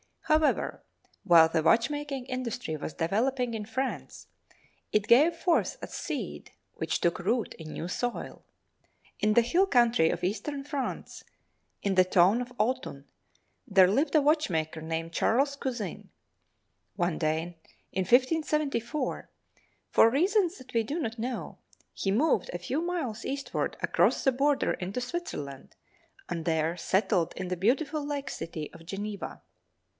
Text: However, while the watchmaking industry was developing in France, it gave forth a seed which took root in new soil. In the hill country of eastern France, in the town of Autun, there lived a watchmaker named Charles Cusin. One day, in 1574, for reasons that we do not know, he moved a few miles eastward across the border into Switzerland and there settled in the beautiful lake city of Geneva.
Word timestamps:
However, 0.23 0.81
while 1.25 1.47
the 1.49 1.61
watchmaking 1.61 2.25
industry 2.25 2.75
was 2.77 2.93
developing 2.93 3.53
in 3.53 3.65
France, 3.65 4.27
it 4.93 5.05
gave 5.07 5.35
forth 5.35 5.77
a 5.81 5.87
seed 5.87 6.51
which 6.75 7.01
took 7.01 7.19
root 7.19 7.53
in 7.55 7.73
new 7.73 7.87
soil. 7.89 8.43
In 9.19 9.33
the 9.33 9.41
hill 9.41 9.67
country 9.67 10.09
of 10.09 10.23
eastern 10.23 10.63
France, 10.63 11.23
in 11.83 11.95
the 11.95 12.05
town 12.05 12.41
of 12.41 12.51
Autun, 12.57 13.03
there 13.67 13.89
lived 13.91 14.15
a 14.15 14.21
watchmaker 14.21 14.81
named 14.81 15.11
Charles 15.13 15.55
Cusin. 15.57 16.09
One 16.95 17.17
day, 17.19 17.59
in 17.91 18.01
1574, 18.03 19.29
for 19.91 20.09
reasons 20.09 20.57
that 20.57 20.73
we 20.73 20.81
do 20.81 20.97
not 20.97 21.19
know, 21.19 21.59
he 21.93 22.09
moved 22.09 22.49
a 22.53 22.57
few 22.59 22.81
miles 22.81 23.23
eastward 23.25 23.75
across 23.81 24.23
the 24.23 24.31
border 24.31 24.73
into 24.73 25.01
Switzerland 25.01 25.75
and 26.29 26.45
there 26.45 26.75
settled 26.77 27.33
in 27.35 27.49
the 27.49 27.57
beautiful 27.57 28.03
lake 28.03 28.29
city 28.31 28.71
of 28.73 28.85
Geneva. 28.87 29.43